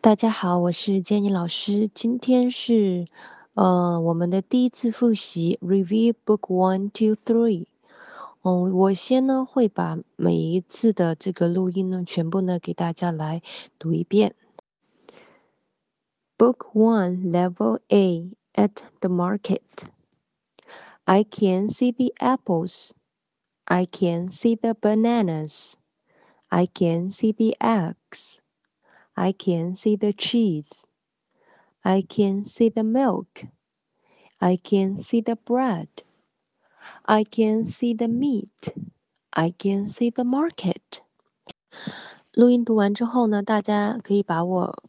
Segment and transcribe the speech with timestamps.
[0.00, 1.90] 大家好，我是 Jenny 老师。
[1.92, 3.08] 今天是
[3.54, 7.66] 呃我们的第一次复习 Review Book One, Two, Three。
[8.42, 13.42] 嗯，我先呢会把每一次的这个录音呢全部呢给大家来
[13.76, 14.36] 读一遍。
[16.38, 19.88] Book One, Level A, at the market.
[21.06, 22.92] I can see the apples.
[23.64, 25.74] I can see the bananas.
[26.46, 28.38] I can see the eggs.
[29.17, 30.83] I can see the cheese.
[31.83, 33.45] I can see the milk.
[34.39, 35.87] I can see the bread.
[37.05, 38.73] I can see the meat.
[39.31, 41.01] I can see the market.
[42.31, 44.83] 录音读完之后呢，大家可以把我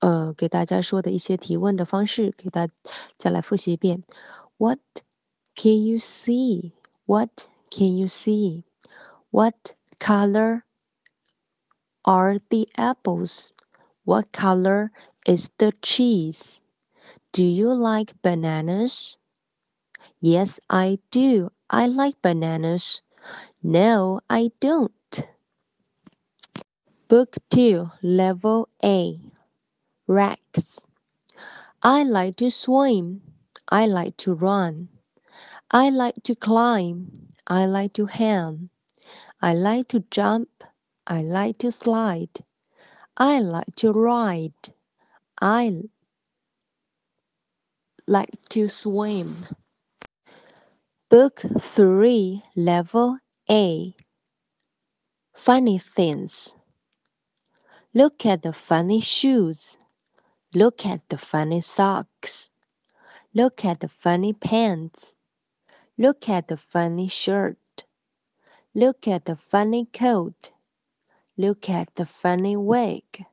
[0.00, 2.68] 呃给大家说的一些提问的方式给大
[3.18, 4.02] 家来复习一遍。
[4.56, 4.80] What
[5.54, 6.72] can you see?
[7.06, 8.64] What can you see?
[9.30, 10.62] What color
[12.02, 13.50] are the apples?
[14.05, 14.91] What color
[15.25, 16.59] is the cheese?
[17.31, 19.17] Do you like bananas?
[20.19, 21.51] Yes, I do.
[21.69, 23.01] I like bananas.
[23.63, 24.91] No, I don't.
[27.07, 29.19] Book 2, Level A
[30.07, 30.81] Rex.
[31.81, 33.21] I like to swim.
[33.69, 34.89] I like to run.
[35.71, 37.29] I like to climb.
[37.47, 38.69] I like to hang.
[39.41, 40.49] I like to jump.
[41.07, 42.43] I like to slide.
[43.17, 44.53] I like to ride.
[45.39, 45.83] I
[48.07, 49.45] like to swim.
[51.09, 53.19] Book 3, Level
[53.49, 53.93] A
[55.35, 56.55] Funny Things.
[57.93, 59.77] Look at the funny shoes.
[60.55, 62.49] Look at the funny socks.
[63.35, 65.13] Look at the funny pants.
[65.99, 67.85] Look at the funny shirt.
[68.73, 70.52] Look at the funny coat.
[71.35, 73.25] Look at the funny wig.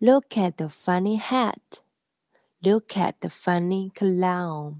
[0.00, 1.82] Look at the funny hat.
[2.62, 4.76] Look at the funny clown.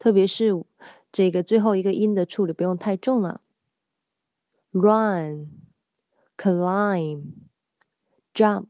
[0.00, 0.64] 特别是
[1.12, 3.40] 这个最后一个音的处理不用太重了
[4.72, 5.65] ，run。
[6.45, 7.49] climb,
[8.33, 8.69] jump,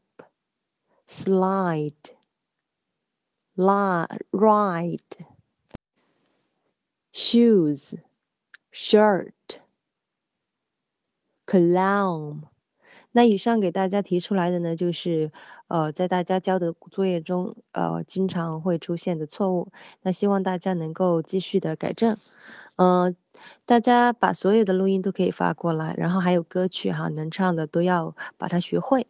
[1.06, 1.92] slide,
[3.56, 5.26] lie, ride,
[7.12, 7.94] shoes,
[8.72, 9.32] shirt,
[11.46, 12.42] clown。
[13.14, 15.30] 那以上给大家提出来的呢，就是
[15.68, 19.70] 呃，在大家交的作业中，呃，经常会出现的错误。
[20.00, 22.16] 那希望大家能够继续的改正。
[22.77, 23.15] 嗯，
[23.65, 29.07] 大家把所有的录音都可以发过来，然后还有歌曲哈，能唱的都要把它学会。